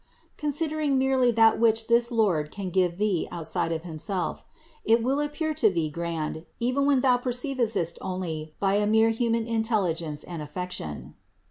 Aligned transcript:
142. 0.39 0.47
Considering 0.47 0.97
merely 0.97 1.29
that 1.29 1.59
which 1.59 1.85
this 1.85 2.09
Lord 2.11 2.49
can 2.49 2.71
give 2.71 2.97
thee 2.97 3.27
outside 3.29 3.71
of 3.71 3.83
Himself, 3.83 4.43
it 4.83 5.03
will 5.03 5.19
appear 5.21 5.53
to 5.53 5.69
thee 5.69 5.91
grand, 5.91 6.43
even 6.59 6.87
when 6.87 7.01
thou 7.01 7.17
perceivest 7.17 7.75
it 7.77 7.99
only 8.01 8.55
by 8.59 8.73
a 8.77 8.87
mere 8.87 9.11
human 9.11 9.45
intelligence 9.45 10.23
and 10.23 10.41
affection. 10.41 11.13